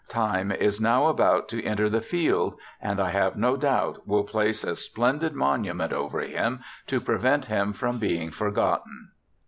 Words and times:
Time 0.09 0.51
is 0.51 0.81
now 0.81 1.05
about 1.05 1.47
to 1.47 1.63
enter 1.63 1.87
the 1.87 2.01
field, 2.01 2.55
and 2.81 2.99
I 2.99 3.11
have 3.11 3.35
no 3.37 3.55
doubt 3.55 4.07
will 4.07 4.23
place 4.23 4.63
a 4.63 4.75
splendid 4.75 5.35
monument 5.35 5.93
over 5.93 6.21
him, 6.21 6.61
to 6.87 6.99
prevent 6.99 7.45
him 7.45 7.71
from 7.71 7.99
being 7.99 8.31
for 8.31 8.49
gotten. 8.49 9.11